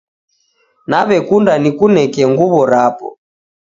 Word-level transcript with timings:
Naw'ekunda 0.89 1.53
nikuneke 1.61 2.21
nguw'I 2.31 2.61
rapo. 2.71 3.07